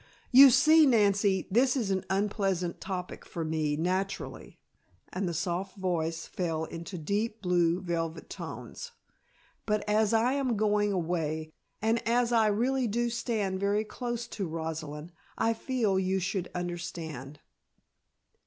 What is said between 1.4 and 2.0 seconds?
this is